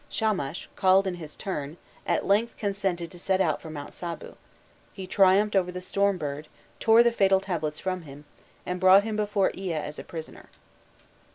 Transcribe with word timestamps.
Shamash, 0.09 0.67
called 0.75 1.05
in 1.05 1.13
his 1.13 1.35
turn, 1.35 1.77
at 2.07 2.25
length 2.25 2.57
consented 2.57 3.11
to 3.11 3.19
set 3.19 3.39
out 3.39 3.61
for 3.61 3.69
Mount 3.69 3.93
Sabu: 3.93 4.35
he 4.93 5.05
triumphed 5.05 5.55
over 5.55 5.71
the 5.71 5.79
storm 5.79 6.17
bird, 6.17 6.47
tore 6.79 7.03
the 7.03 7.11
fatal 7.11 7.39
tablets 7.39 7.79
from 7.79 8.01
him, 8.01 8.25
and 8.65 8.79
brought 8.79 9.03
him 9.03 9.15
before 9.15 9.51
Ea 9.53 9.73
as 9.75 9.99
a 9.99 10.03
prisoner. 10.03 10.49